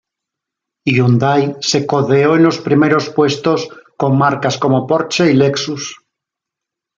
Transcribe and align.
Hyundai 0.83 1.53
se 1.61 1.85
codeó 1.85 2.35
en 2.35 2.41
los 2.41 2.57
primeros 2.57 3.11
puestos 3.11 3.67
con 3.95 4.17
marcas 4.17 4.57
como 4.57 4.87
Porsche 4.87 5.29
y 5.29 5.35
Lexus. 5.35 5.95